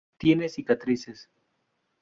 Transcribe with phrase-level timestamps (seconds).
[0.17, 1.29] Tiene cicatrices.